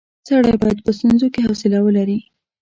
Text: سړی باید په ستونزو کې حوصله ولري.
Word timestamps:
سړی 0.27 0.53
باید 0.61 0.79
په 0.85 0.91
ستونزو 0.97 1.27
کې 1.33 1.45
حوصله 1.47 1.79
ولري. 1.85 2.19